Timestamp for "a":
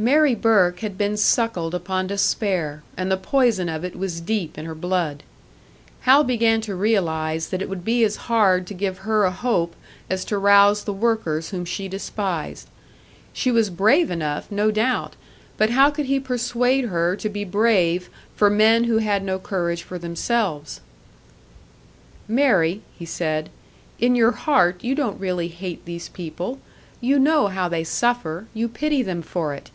9.24-9.32